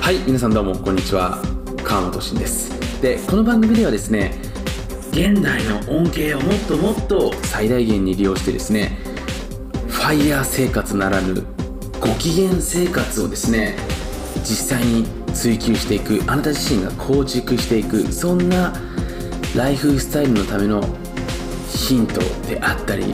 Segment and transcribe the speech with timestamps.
[0.00, 1.36] はい皆さんどうもこんにちは。
[1.84, 3.02] 川本慎です。
[3.02, 4.40] でこの番組ではですね
[5.10, 8.96] 現代の恩恵をもっともっと最大限に利用してですね
[9.86, 11.44] ファイヤー生活ならぬ
[12.00, 13.76] ご機嫌生活をですね
[14.36, 15.04] 実際に
[15.34, 18.72] 追求していくあなた自身が構築していくそんな
[19.54, 20.82] ライフスタイルのための
[21.68, 23.04] ヒントであったり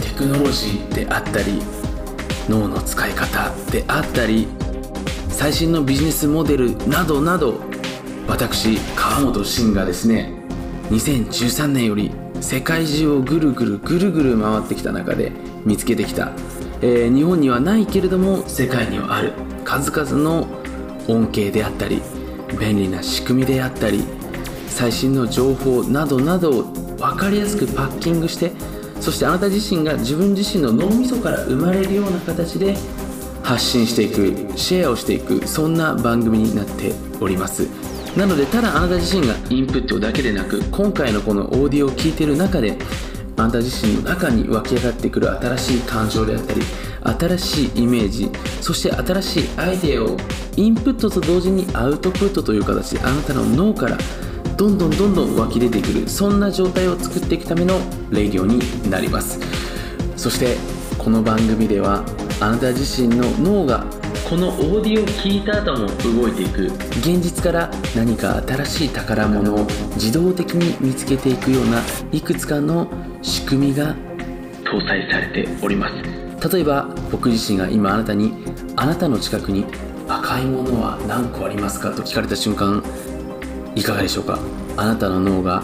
[0.00, 1.60] テクノロジーであったり
[2.48, 4.48] 脳の使い方であったり
[5.28, 7.60] 最新のビジネスモデルなどなど
[8.28, 10.32] 私川本慎がですね
[10.90, 15.32] 2013年より世界中をぐるぐるぐるぐる回ってきた中で
[15.64, 16.32] 見つけてきた、
[16.80, 19.32] えー日本にはないけれども世界にはある
[19.64, 20.46] 数々の
[21.08, 22.02] 恩恵であったり
[22.58, 24.04] 便利な仕組みであったり
[24.68, 26.62] 最新の情報などなどを
[26.98, 28.52] 分かりやすくパッキングして
[29.02, 32.76] そしてあなた自身が自分自身の脳みそから生まれるような形で
[33.42, 37.66] 発信していくシェアをしていくそんな番組になっております。
[38.16, 42.78] なのでただあなた自身がインプットだけでなく今回のこのオーディオを聞いてる中で
[43.36, 46.60] あなた自身の中に湧き上がってくる新しい感情であったり
[47.02, 50.16] 新しいイメージそして新しいアイデアを
[50.56, 53.96] インプットと同時にアウトプットという形であなたの脳から
[54.56, 57.78] どんどんどんどん湧き出てくるそんな状態を作っていくための
[58.10, 59.40] レディオになります。
[60.16, 60.56] そして
[60.98, 62.04] この番組では
[62.40, 63.84] あなた自身の脳が
[64.28, 65.88] このオーディオを聞いた後も
[66.22, 66.66] 動いていく。
[67.00, 71.80] 現実から何か新しい宝物を自動的に見つけていくような
[72.12, 72.86] いくつかの
[73.20, 73.96] 仕組みが
[74.64, 75.94] 搭載されております。
[76.48, 78.32] 例えば僕自身が今あなたに
[78.76, 79.66] あなたの近くに
[80.08, 81.90] 赤いものは何個ありますか？
[81.90, 82.82] と聞かれた瞬間
[83.74, 84.38] いかがでしょうか？
[84.76, 85.62] あなたの脳が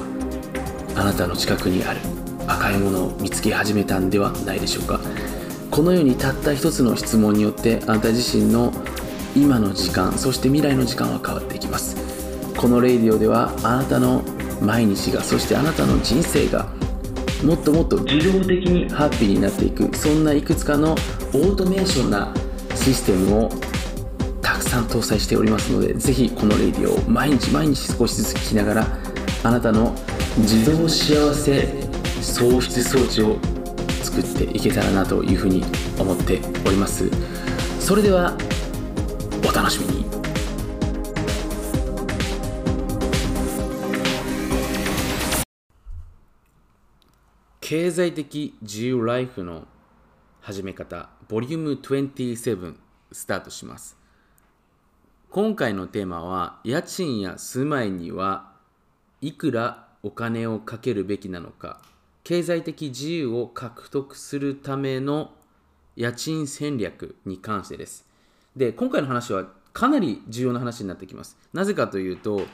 [0.96, 2.00] あなたの近くにある
[2.46, 5.00] 赤いものを見つけ始めたんではないでしょうか？
[5.70, 8.72] このようにたった一つの質問によってあなた自身の
[9.36, 11.96] 今の時間そして未来の時間は変わっていきます。
[12.56, 14.22] このレイディオではあなたの
[14.60, 16.66] 毎日がそしてあなたの人生が
[17.44, 22.34] もっともっと自動的にハッピーになっていくそんないくつかのオートメーションな
[22.74, 23.48] システムを
[24.78, 28.86] さん搭載しておりますのでぜひこのレディオを毎日毎日少しずつ聞きながら
[29.42, 29.94] あなたの
[30.38, 31.88] 自動幸せ
[32.20, 33.38] 喪失装置を
[34.02, 35.64] 作っていけたらなというふうに
[35.98, 37.08] 思っております。
[37.80, 38.36] それでは
[39.48, 40.04] お楽しみに。
[47.60, 49.66] 経済的自由ライフの
[50.40, 52.74] 始め方ボリューム27
[53.12, 54.07] スタートします。
[55.30, 58.50] 今回のテーマは家賃や住まいには
[59.20, 61.82] いくらお金をかけるべきなのか
[62.24, 65.32] 経済的自由を獲得するための
[65.96, 68.06] 家賃戦略に関してです。
[68.56, 69.44] で今回の話は
[69.74, 71.36] かなり重要な話になってきます。
[71.52, 72.46] なぜかというと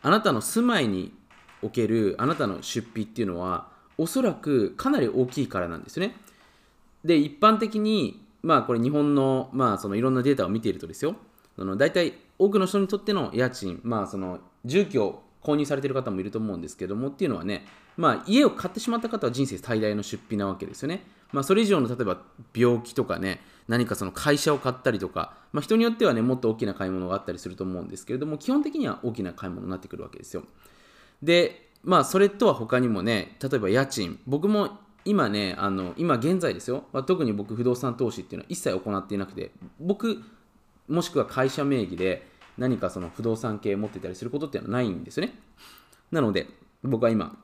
[0.00, 1.12] あなたの住まいに
[1.60, 3.68] おけるあなたの出費っていうのは
[3.98, 6.16] おそらくかなり大きいからなんですね。
[7.04, 11.14] で一般的にまあこれ日本のまあそのいろんなデータを見ているとですよ。
[11.62, 17.64] その大体多くの人にとっての家賃まあその住居を購入されている方もいると思うんですけどもっていうのはね
[17.96, 21.04] まあ家を買ってしまった方は人生最大の出費なわけですよね。
[21.30, 22.20] まあそれ以上の例えば
[22.52, 30.42] 病気とかね何かその会社を買ったりとか、まあ、人によってはねもっと大きな買い物があったりすると思うんですけれども基本的には大きな買い物になってくるわけですよ。
[31.22, 34.18] でまあそれとは他にもね例えば家賃。
[34.26, 40.24] 僕も今ねあの今現在ですよ、まあ、特に僕不動産投資っていうのは一切行っていなくて僕
[40.88, 42.26] もしくは会社名義で
[42.58, 45.34] 何かその不動産系持ってたりすることっていうのはないんですよね。
[46.10, 46.46] なので
[46.82, 47.36] 僕は今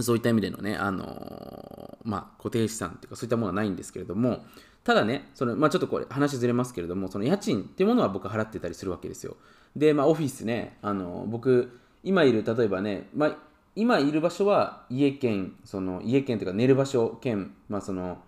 [0.00, 4.44] そういった意味でのね、あのーまあ、固定資産っていうかそういったものはないんですけれども
[4.84, 9.36] ただねその、まあ、ちょっとこれ話ずれますけれどもその家賃っていうものは僕払ってたりするわけですよ。
[9.76, 13.36] で、まあ、オフィスね、あのー僕今いる例えばね、まあ、
[13.76, 18.18] 今いる場所は家兼その家兼というか寝る場所兼、まあ、その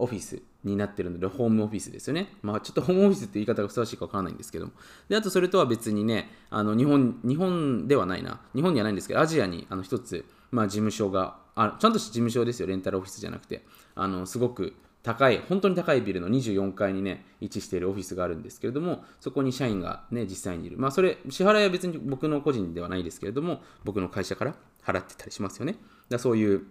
[0.00, 2.32] オフィスになってるので、ホームオフィスですよね。
[2.42, 4.72] まあ、ちょっとホームオフィスって言い方がふさわしいかわからないんですけども。
[5.08, 8.40] で、あとそれとは別にね、あの日本、日本ではないな。
[8.54, 13.64] 日本にはないんですけど、アジアにあの一つ、まあ、事務所があ、ちゃんとした事務所ですよ、レンタルオフィスじゃなくて。
[13.94, 20.78] あの、すごく高い、本当に高いビルの24階にね、位置しているオフィスがあるんですけれども、そこに社員がね、実際にいる。
[20.78, 25.76] まあ、それ、支払いは別に僕の個人ではないですけれども、僕の会社から払ってたりしますよね。
[26.08, 26.66] だそういう、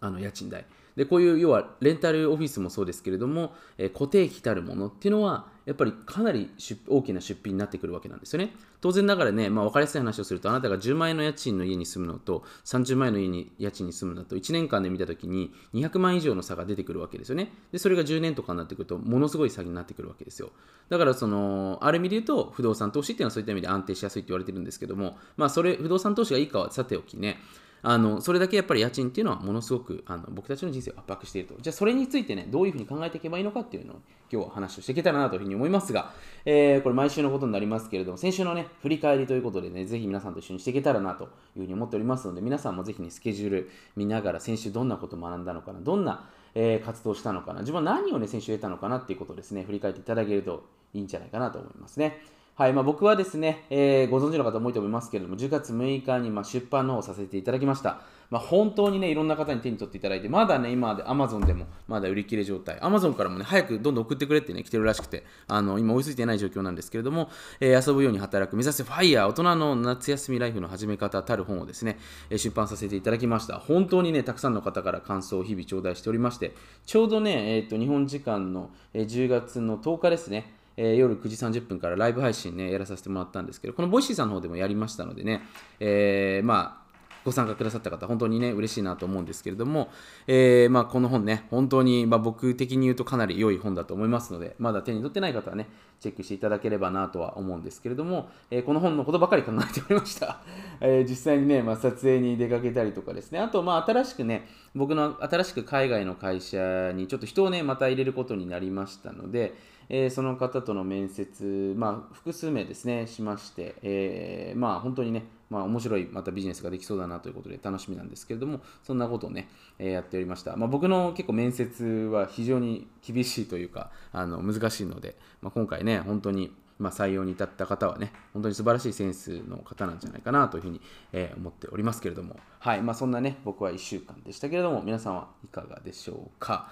[0.00, 0.64] あの、家賃代。
[0.98, 6.50] でこういう要はレンタルオフィスもそうですけれども、え、固定費たるものっていうのはやっぱりかなり
[6.88, 8.52] 大きな出費になってくるわけなんですよね。
[8.80, 17.52] 当然ながらね、まあ、分かりやすい話をすると、あなたが10万円の家賃の家に住むのと、30万円の家に家賃に住むのと、1年間で見たときに200万以上の差が出てくるわけですよね。
[17.70, 20.50] で、それが10年とかになってくると、ものすごい差になってくるわけですよ。
[20.88, 27.38] だから、その、ある意味で言うと、不動産投資っていうのはそういった意味で安定しやすいって言われてるんですけども、まあ、それ、不動産投資がいいかはさておきね、
[27.82, 31.54] あのそれだけやっぱり家賃っていうのはものすごくあの僕たちの人生を圧迫していると。
[31.60, 33.96] じゃあそれについてね、どういうふうに考えていけばいいのかっていうのを
[34.30, 36.12] 今日は話をしていけたらなというふうに思いますが、
[36.44, 41.30] えー、これ毎週のことになりますけれども、先週のね、振り返りということでね、ぜひ皆さんと一緒にしていけたらなという
[41.60, 52.20] ふうに思っておりますので、皆さんもぜひね、スケジュール見ながら先週どんなことを学んだのかな、どんな、えー、活動したのかな、自分は何をね、先週得たのかなっていうことをですね、振り返っていただけるといいんじゃないかなと思いますね。
[52.58, 58.00] はいまあ、僕はですね、えー、ご存知の方も多いと思いますけれども、10月6日にま出版の方をさせていただきました。
[58.30, 71.96] まあ、本当にね、いろんな方に手に取っていただいて、まだね、今で Amazon でもまだ売り切れ状態、Amazon からもね、早くどんどん送ってくれってね、来てるらしくて、あの今追いついてない状況なんですけれども、えー、遊ぶように働く、目指せ FIRE、大人の夏休みライフの始め方たる本をですね、
[72.28, 73.60] え出版させていただきました。
[73.60, 76.56] 本当にね、たくさんの方から感想を日々頂戴しておりまして、
[76.86, 85.42] ちょうどね、えーと、日本時間の10月の10日ですね、えー、夜9時30分からライブ配信ね、やらさせてもらったんですけど、この Voicy さんの方でもやりましたのでね、
[85.80, 86.88] えー、まあ、
[87.24, 89.88] ご参加くださった方、本当にね、嬉しいなと思うんですけれども、
[90.28, 100.40] えー、まあ、この本ね、本当に、まあ、僕的に言うとかなり良い本だと思いますので、まだ手に取ってない方はね、チェックしていただければなとは思うんですけれども、えー、この本のことばかり考えておりました。
[100.80, 109.54] えー、実際にね、まあ、撮影に出かけたりとかですね、あと、まあ、新しくね、僕の新しく海外の会社にちょっと人をね、また入れることになりましたので、
[109.88, 119.48] えー、その方との面接、まあ、複数名ですね、しまして、えー、まあ、本当にね、まあ、面白いまたビジネスができそうだなということで楽しみなんですけれども、そんなことをね、
[119.78, 120.56] えー、やっておりました。
[120.56, 130.80] まあ、僕の結構面接は非常に厳しいというか、あの難しいので、まあ、今回ね、本当にまあ、採用に至った方はね、本当に素晴らしいセンスの方なんじゃないかなというふうに、
[131.12, 136.70] えー、思っておりますけれども、はい、まあ、そんなね、僕は1週間でしたけれども、皆さんはいかがでしょうか？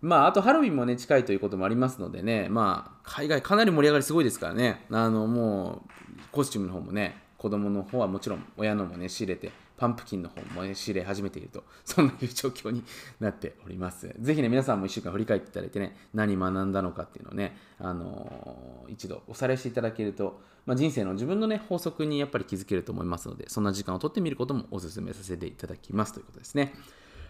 [0.00, 5.90] まあ、あとハロウィンもね、近いということもありますのでね、まあ、海外かなり盛り上がりすごいですからね、あの、もう、
[6.32, 12.84] コスチュームの方もね、子供の方はもちろん親のもね、仕入れて、パンプキンの方もね、仕入れ始めていると、そんないう状況に
[13.18, 14.14] なっております。
[14.20, 26.74] ぜひね、皆さんも1週間振り返っていただいてね、何学んだのかっていうのをね、あのー、一度おさらいしていただけると、まあ、人生の自分のね、法則にやっぱり気づけると思いますので、そんな時間をとってみることもお勧めさせていただきますということですね。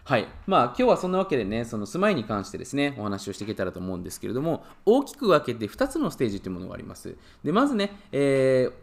[0.03, 0.27] はい。
[0.47, 7.15] まあ、今日はそんなわけでね、その住まいに関してですね、お話をしていけたらと思うんですけれども、大きく分けて2つのステージというものがあります。
[7.43, 8.73] で、まずね、えー、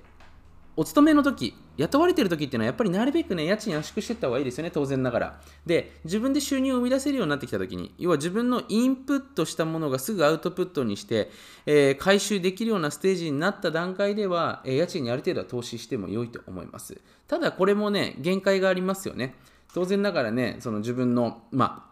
[0.79, 11.31] お勤めの時雇われてる時っていうのはやっぱりなるべくね家賃圧縮していった方がいいですよね当然ながらで自分で収入を生み出せるようになってきた時に要は自分のインプットしたものがすぐアウトプットにして、
[11.67, 19.35] えー、回収できるようなステージになった段階では、えー、家賃にある程度は投資しても良いと思いますただこれもね限界がありますよね
[19.75, 21.89] 当然ながらね、その自分の、まあ、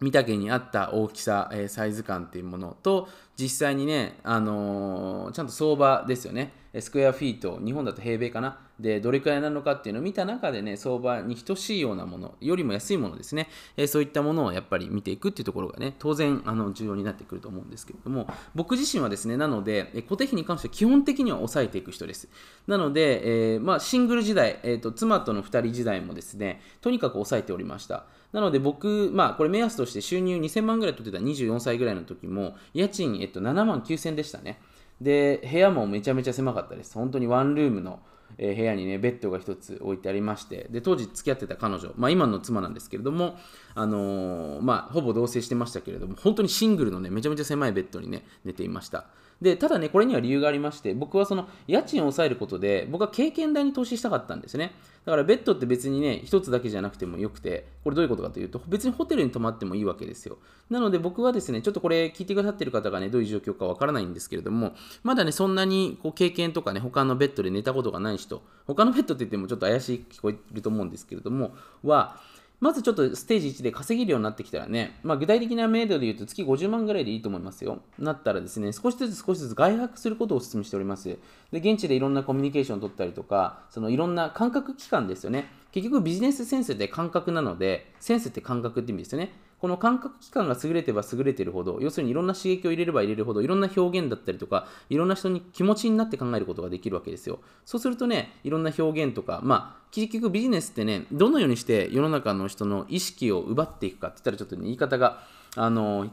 [0.00, 6.52] 見たけに合った大きさ、えー、サイズ感っていうものと、実際にね、あのー、ちゃんと相場ですよね。
[6.78, 8.58] スクエアフィート、日本だと平米かな。
[8.80, 22.28] で、どれくらいなのかっていうのを見た中でね、相場に等しいようなもの、よりも安いものですね、えー、そういったものをやっぱり見ていくっていうところがね、当然、あの、重要になってくると思うんですけれども、僕自身はですね、なので、え固定費に関しては基本的には抑えていく人です。
[22.66, 28.04] なので、えー、まあ、シングル時代、えーと、妻との2人時代もですね、とにかく抑えておりました。
[28.32, 34.60] なので僕、まあ、これ目安として収入2000万ぐらい取ってた24歳ぐらいの時も、家賃、えっと、7万9000でしたね。
[35.00, 36.94] で、部屋もめちゃめちゃ狭かったです。
[36.94, 38.00] 本当にワンルームの、
[38.38, 43.36] えー、部屋にね、ベッドが1つ置いてありまして、で、当時付き合ってた彼女、まあ今の妻なんですけれども、
[43.74, 49.06] あのー、まあほぼ同棲してましたけれども、本当にシングルのね、めちゃめちゃ狭いベッドにね、寝ていました。
[49.40, 54.72] で、ただね、これには理由がありまして、僕はその家賃を抑えることで、僕は経験代に投資したかったんですね。
[55.04, 60.38] だからベッドって別にね、一つだけじゃなくてもよくて、これどういうことかというと、別にホテルに泊まってもいいわけですよ。
[60.70, 71.52] なので僕はですね、ちょっとこれ聞いてくださってる方がね、どういう状況かわからないんですけれども、まだね、そんなにこう経験とかね、他のベッドで寝たことがない人、他のベッドって言ってもちょっと怪しい聞こえると思うんですけれども、
[71.84, 72.20] は、
[72.60, 77.80] まずちょっとステージ1で稼げるようになってきたらね、まあ、具体的な明度で言うと月50万ぐらいでいいと思いますよ。
[77.98, 81.18] なったらですね、少しずつ少しずつ外泊することをお勧めしております。
[81.52, 85.46] で、現地でいろんなコミュニケーションを取ったりとか、そのいろんな感覚機関ですよね。
[85.70, 89.30] 結局ビジネスセンスって感覚なので、センスって感覚って意味ですよね。
[89.60, 97.40] この感覚器官が優れてば優れてるほど、要するにいろんな刺激を入れれば入れるほど、いろんな表現だったりとか、いろんな人に気持ちになって考えることができるわけですよ。
[97.64, 105.24] そうするとね、いろんな表現とか、まあ、結局ビジネスってね、どのようにして世の中の人の意識を奪っていくかって言ったらちょっと、ね、言い方が、
[105.56, 106.08] あの、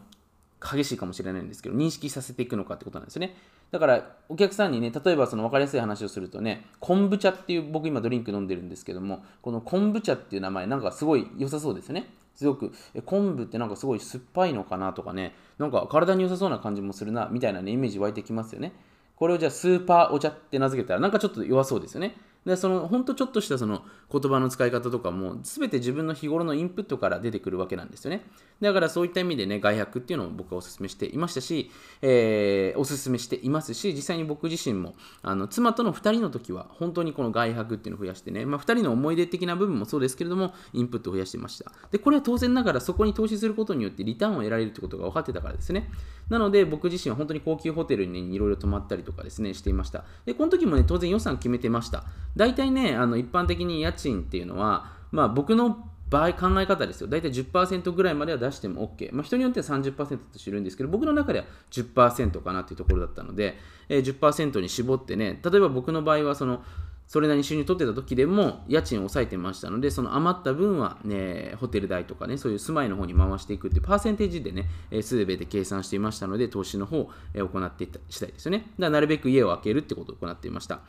[0.60, 3.38] 激しいかもしれないんですけど、認識させていくのかってことなんですね。
[3.72, 12.10] だから、お客さんにね、例えばその分かりやすい話をするとね、昆布茶っていう、僕今ドリンク飲んでるんですけども、この昆布茶っていう名前、なんかすごい良さそうですよね。
[12.36, 18.74] すごく、え昆布ってなんかすごい酸っぱいのかなとかね、なんか体に良さそうな感じもするな、みたいなね、イメージ湧いてきますよね。
[19.16, 22.16] これをじゃあスーパーお茶って名付けたら、なんかちょっと弱そうですよね。
[22.46, 28.24] でその本当ちょっとしたその言葉の使い方とかも全て自分の日頃のインプットから出てくるわけなんですよね。
[28.62, 31.72] だからそういった意味でね外泊っていうのを僕はお勧めしていましたし、
[32.02, 41.72] えー、お勧めしていますし実際に僕自身もあの妻との2人の時は本当にこの外泊っていうのを増やしてね、まあ、2人の思い出的な部分もそうですけれどもインプットを増やしてました。
[41.92, 45.90] でこれは当然ながらそこに投資することによってリターンを得られるってことが分かってたからですね。
[46.30, 50.06] なので僕自身は本当に高級ホテルにいろいろ泊まったりとかですねしていました。
[50.26, 52.06] でこの時もね当然予算決めてました。
[52.36, 57.08] 大体ねあの一般的に家賃っていうのは、まあ、僕の場合考え方ですよ。
[57.08, 59.14] 大体10%ぐらいまでは出しても OK。
[59.14, 63.58] まあ、人によっては30%と知るんですけど、僕の中では10%かなっていうところだったので、
[63.90, 66.64] えー、10%に絞ってね、例えば僕の場合はその、
[67.08, 74.68] それなりに収入取ってた時でも家賃を抑えてましたので、その余った分は、ね、ホテル代とかね、そういう住まいの方に回していくっていうパーセンテージでね、
[75.02, 78.60] す、べ、て計算していましたので、投資の方を、行っていった次第ですよね。
[78.60, 80.82] だからなるべく家を空けるってことを行っていました。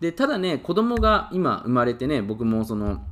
[0.00, 3.02] でただね子供が今生まれてね僕もその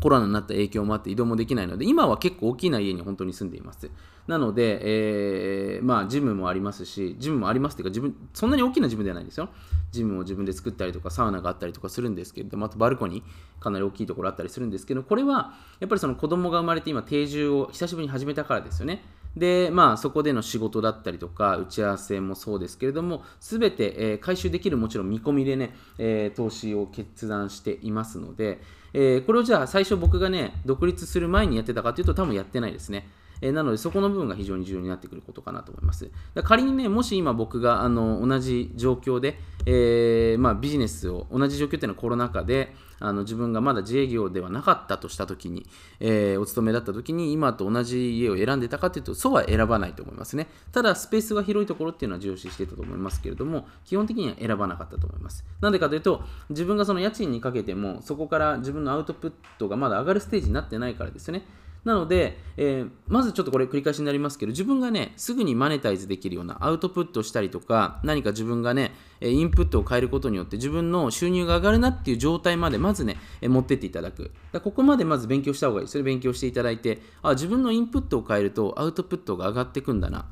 [0.00, 3.90] コロナになった影響もあって移動もできないので今は結構大きな家に本当に住んでいます。
[4.26, 9.48] なので、えー、まあジムもありますしジムもありますっていうか自分そんなに大きなジムではないんですよ。
[9.90, 19.02] ジムを自分で作ったりとかサウナがあったりとかするんですけれどもあとバルコニーかなり大きいところあったりするんですけどこれはやっぱりその子供が生まれて今定住を久しぶりに始めたからですよね。
[19.36, 28.60] で、まあ、そこでの仕事だったりとか、打ち合わせもそうですけれども、すべて、えー、回収できるもちろん見込みでね、えー、投資を決断していますので、
[28.92, 33.08] えー、これをじゃあ最初僕がね、独立する前にやってたかというと多分やってないですね。
[33.40, 36.10] えなのでそこの部分が非常に重要になってくることかなと思います。
[36.34, 45.66] だ仮にね、もし今僕があの同じ状況で、えー、まあ、ビジネスを、同じ状況っていうのはコロナ禍で、あの自分がまだ自営業ではなかったとしたときに、
[46.00, 50.48] えー、お勤めだったときに、今と同じ家を選んでたかというと、そうは選ばないと思いますね。
[50.72, 55.44] ただ、スペースが広いところっていうのは重視してたと思いますけれども、基本的には選ばなかったと思います。
[55.60, 61.44] なんでかというと、自分がその家賃にかけても、そこから自分のアウトプットがまだ上がるステージになってないからですよね。
[61.84, 74.32] なので、えー、まずちょっとこれ繰り返しになりますけど、自分がね、すぐにマネタイズできるようなアウトプットしたりとか、何か自分がね、インプットを変えることによって自分の収入が上がるなっていう状態までまずね、持ってっていただく。
[74.52, 75.88] だここまでまず勉強した方がいい。
[75.88, 80.26] それ勉強していただいて、あ、自分のインプットを変えるとアウトプットが上がっていくんだな。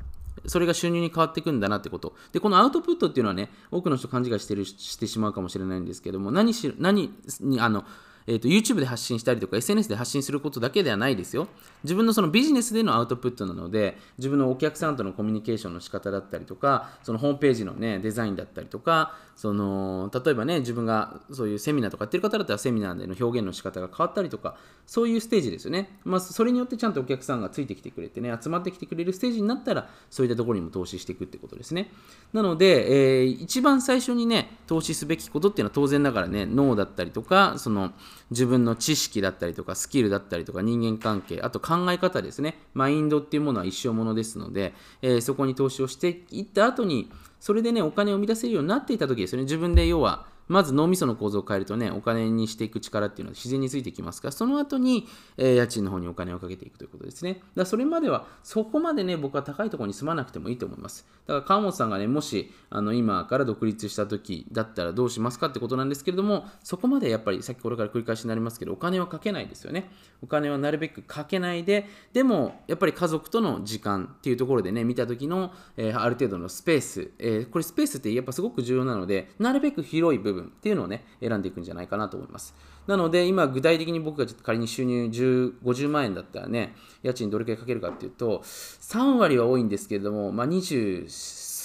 [0.45, 2.15] それが収入に変わっていくんだなってこと。
[2.31, 7.11] で、このアウトプットっていうのはね、多くの人勘違いしてるしてしまうかもしれないんですけども、何し何
[7.41, 7.85] に、あの、
[8.27, 11.47] えーと、YouTube で発信したりとか SNS で発信することだけではないですよ。
[11.83, 25.97] 自分のそのビジネスでのアウトプットなので、自分のお客さんとのコミュニケーションの仕方だったりとか、そのホームページの、ね、デザインだったりとか、その例えばね、自分がそういうセミナーとかやってる方だったらセミナーでの表現の仕方が変わったりとか、そういうステージですよね。
[26.03, 31.91] まあ、それによってちゃんとお客さんがついてきてくれてね、集まってきてくれるステージになったら、そういったところにも投資していくってことですね。
[32.33, 37.93] なので、えー、一番最初にね、投資すべきことっていうのは当然ながらね、脳だったりとか、その
[38.31, 42.59] 自分の知識だったりとかスキルだったりとか人間関係あと考え方ですね。
[42.73, 49.43] マインドっていうものは一生ものですので、えー、そこに投資をしていった後にそれでねお金を生み出せるようになっていた時ですよね。
[49.43, 54.29] 自分で要はまず脳みその構造を変えるとね、お金にしていく力っていうのは自然についてきますか？
[54.29, 57.33] ら、その後に、えー、家賃の方にお金をかけていくということですね。
[57.33, 61.05] だからそれまでは、そこまでね、僕は高いところに住まなくてもいいと思います。
[61.25, 69.89] だから川本さんがね、もし、あの、今から独立した時だったらどうしますかってことなんですけれども、そこまでやっぱり、さっきこれから繰り返しになりますけど、お金はかけないですよね。
[70.21, 82.55] お金はなるべくかけないで、でも、やっぱり家族との時間っていうところでね、見た時の、えー、ある程度のスペース、えー、これスペースってやっぱすごく重要なので、なるべく広い部分っていうのをね、選んでいくんじゃないかなと思います。
[82.87, 91.07] なので、今、具体的に僕が仮に収入10 50万円だったらね、家賃どれくらいかけるかっていうと、3割は多いんですけれども、まあ、20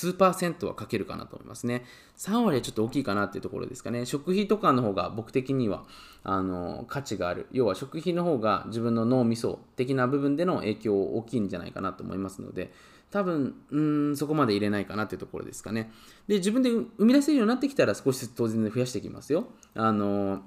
[0.02, 1.84] 数パーセントはかけるかなと思いますね。
[2.16, 4.04] 3割はちょっと大きいかなっていうところですかね。
[4.04, 5.84] 食費とかの方が僕的には
[6.24, 7.46] あの価値がある。
[7.52, 12.72] 要は食費の方が自分の脳みそ的な部分での影響大きいんじゃないかなと思いますので、
[13.12, 13.80] 多分、う
[14.12, 15.92] ん、そこまで入れないかなっていうところですかね。
[16.26, 19.48] で、自分で生み出せるようになってきたら少しずつ当然増やしていきますよ。
[19.74, 20.42] あの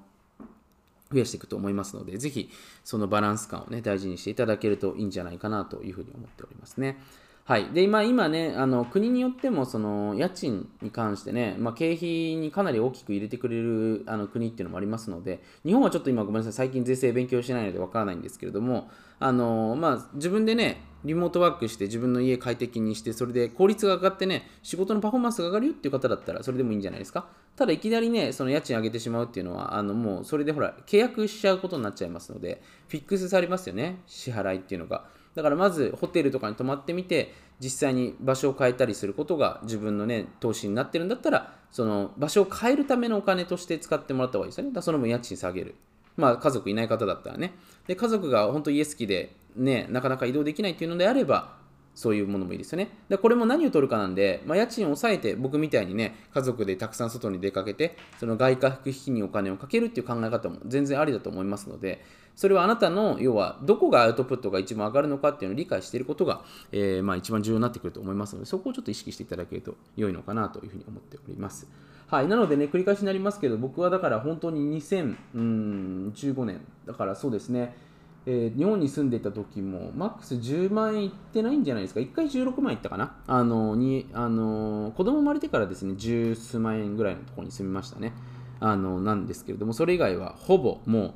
[1.12, 2.50] 増やしていくと思いますので、ぜひ
[2.84, 7.00] そのバランス感をね、大事にしていただけるといいんじゃないかなというふうに思っておりますね。
[7.47, 7.69] はい。
[7.73, 27.27] で、今、今ね、あの、国によっても、その、家賃に関してね、まあ、経費にかなり大きく入れてくれるあの国っていうのもありますので、日本はちょっと今ごめんなさい、最近税制勉強してないのでわからないんですけれども、あの、まあ、自分でね、リモートワークして自分の家快適にして、それで効率が上がってね、仕事のパフォーマンスが上がるよっていう方だったら、それでもいいんじゃないですか。
[27.55, 35.05] ただ、いきなりね、その家賃上げてしまうっていうのは、あの、もう、それでほら、契約しちゃうことになっちゃいますので、フィックスされますよね、支払いっていうのが。
[35.36, 44.72] だからまずホテルとかに泊まってみて実際に場所を変えたりすることが自分のね投資になってるんだったらその場所を変えるためのお金として使ってもらった方がいいですよね。
[44.74, 45.75] だその分家賃下げる。
[46.15, 47.54] まあ家族いない方だったらね。
[47.88, 51.58] で家族が本当家好きでねなかなか移動できないっていうのであれば
[51.95, 52.89] そういうものもいいですよね。
[53.09, 62.03] でこれも何を取るかなんで、まあ、家賃を抑えて、僕みたいにね、家族でたくさん外に出かけて、その外貨費にお金をかけるっていう考え方も全然ありだと思いますので、
[62.35, 66.41] それはあなたの、要は、どこがアウトプットが一番上がるのかっていうのを理解していることが、
[66.73, 71.69] えー、まあ一番重要になってくると思いますので、そこをちょっと意識していただけると良いのかなというふうに思っております。
[72.07, 77.73] はい、なのでね、繰り返しになりますけど、僕はだから本当に2015年、だからそうですね、
[78.27, 83.15] えー、日本に住んでいた時も、マックス10万円いってないんじゃないですか？1回16万円いったかな？
[83.27, 88.13] あの、に、あの、子供生まれてからですね、十数万円ぐらいのところに住みましたね。
[88.60, 91.13] あの、なんですけれども、それ以外はほぼもう、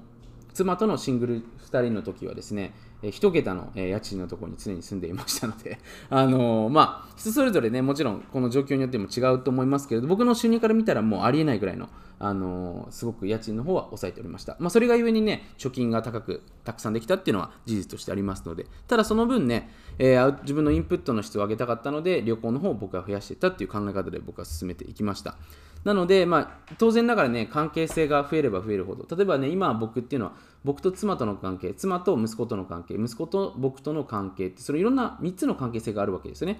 [0.53, 1.35] 妻とのシングル
[1.71, 5.79] 2人の時はですね、え、1桁の、え、家賃のところに常に住んでいましたので、
[6.09, 11.89] あの、まあ、人それぞれね、もちろんこの状況によっても違うと思いますけれど、僕の収入から見たらもうありえないぐらいの、
[12.19, 14.57] あの、すごく家賃の方は抑えておりました。
[14.59, 25.37] まあ、それがゆえにね、貯金が高く、たくさんできたっていうのは事実としてありますので、ただその分ね、えー、自分のインプットの質を上げたかったので、旅行の方を僕は増やしていったっていう考え方で僕は進めていきました。
[25.83, 30.33] なので、まあ、当然ながらね、関係性が増えれば増えるほど、例えばね、今僕っていうのは、
[30.63, 36.59] 僕と妻との関係、妻と息子との関係、息子と僕との関係って、それいろんな3つの関係性があるわけですよね。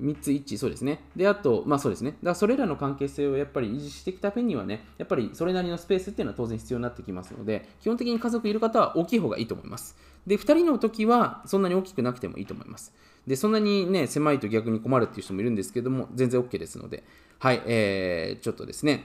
[0.00, 1.04] 3つ一致、そうですね。
[1.16, 2.12] で、あと、まあそうですね。
[2.12, 9.96] だからそれらの関係性をやっぱり維持していくためにはね、やっぱりそれなりのスペースっていうのは当然必要になってきますので、基本的に家族いる方は大きい方がいいと思います。
[10.26, 12.94] で、2人の時はそんなに大きくなくてもいいと思います。
[13.26, 17.04] で、そんなにね、狭いと逆に困るっていう人もいるんですけども、全然 OK ですので、
[17.38, 19.04] はい、えー、ちょっとですね、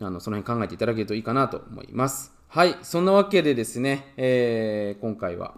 [0.00, 2.32] あのその辺考えていただけるといいかなと思います。
[2.48, 5.54] はい、そんなわけでですね、えー、今回は、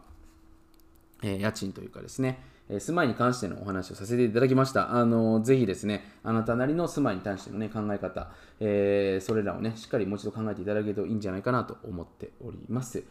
[1.22, 4.94] えー、家賃というかですね、え住まいに関してのお話をさせていただきました。
[4.94, 8.30] あのぜひですね、あなたなりの住まいに対しての、ね、考え方、
[8.60, 13.04] えー、それらをね、しっかりもう一度考えていただけるといいんじゃないかなと思っております。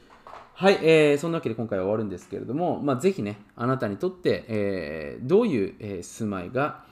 [0.56, 6.86] はい、えー、そんなわけで今回は終わるんですけれども、まあ、ぜひね、あなたにとって、えー、どういう、えー、住まいが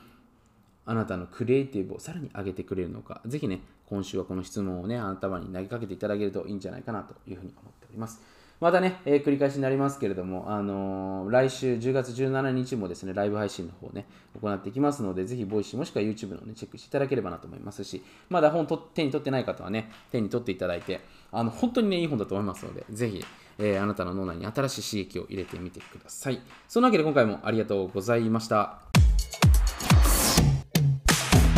[0.84, 8.19] あなたのクリエイティブをさらに上げてくれるのか、ぜひね、今週はこの質問をね、頭に投げかけていただけるといいんじゃないかなというふうに思っております。
[8.62, 14.06] またね、えー、繰り返しになりますけれども、あのー、来週10月17日もですね、ライブ配信の方ね、
[14.39, 23.26] 行っていきますので、ぜひ、 Voicy もしくは YouTube のね、チェックしていただければなと思いますし、まだ本と手に取ってない方はね、手に取っていただいて、あの、本当にね、いい本だと思いますので、ぜひ、
[23.58, 26.39] えー、あなたの脳内に新しい刺激を入れてみてください。
[26.67, 28.78] そんなわけで今回もありがとうございました。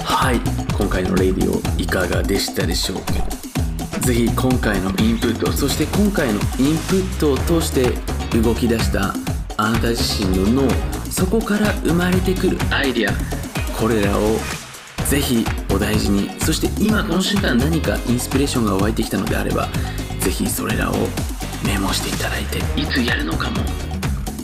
[0.06, 0.38] はい、
[0.78, 3.43] 今回のレディオいかがでしたでしょうか？
[4.06, 7.90] ぜひ今回のインプットそして今回のインプットを通して
[8.38, 9.14] 動き出した
[9.56, 10.70] あなた自身の脳
[11.10, 13.14] そこから生まれてくるアイデア。
[13.80, 14.22] これらを
[15.08, 19.68] ぜひお大事にそして今この瞬間何かインスピレーションが湧いてきたのであれば
[20.20, 20.96] ぜひそれらを
[21.66, 22.60] メモしていただいて。
[22.80, 23.58] いつやるのかも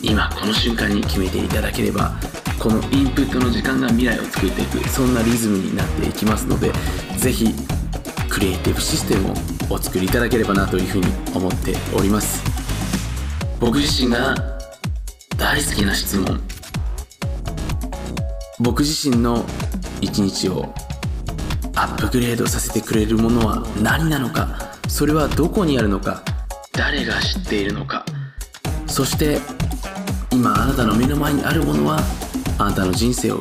[0.02, 2.18] 今この瞬間に決めていただければ
[2.58, 6.72] このインプットの時間が未来を作っていくそんなリズムになっていきますので
[7.18, 7.54] ぜひ
[8.30, 9.34] クリエイティブシステムを
[9.74, 12.42] お作りいただければなというふうに思っております。
[13.58, 14.34] 僕自身が
[15.36, 16.40] 大好きな質問。
[18.60, 19.44] 僕自身の
[20.00, 20.72] 一日を
[21.74, 24.76] アップグレードさせてくれるものは何なのか。
[24.88, 26.22] それはどこにあるのか。
[26.72, 28.04] 誰が知っているのか。
[28.86, 29.40] そして
[30.32, 32.00] 今あなたの目の前にあるものは
[32.58, 33.38] あなたの人生を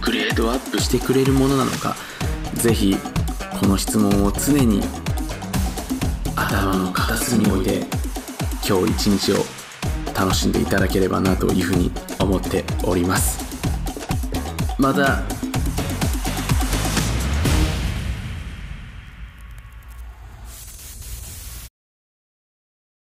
[0.00, 1.94] グレードアップしてくれるものなのか。
[2.54, 2.96] ぜひ
[3.64, 4.82] この質問を常に
[6.36, 7.86] 頭の片隅に置いて
[8.68, 9.36] 今日一日を
[10.14, 13.42] 楽しんでいただければなというふうに思っております。
[14.78, 15.22] また